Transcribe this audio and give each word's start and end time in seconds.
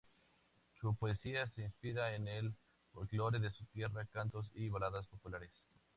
Su 0.79 0.95
poesía 0.95 1.45
se 1.49 1.61
inspira 1.61 2.15
en 2.15 2.27
el 2.27 2.55
folklore 2.91 3.37
de 3.39 3.51
su 3.51 3.65
tierra, 3.67 4.03
cantos 4.05 4.49
y 4.55 4.67
baladas 4.67 5.05
populares. 5.05 5.51